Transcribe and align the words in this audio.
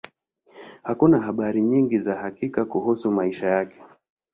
Hakuna 0.83 1.19
habari 1.21 1.61
nyingi 1.61 1.99
za 1.99 2.15
hakika 2.15 2.65
kuhusu 2.65 3.11
maisha 3.11 3.47
yake. 3.47 3.81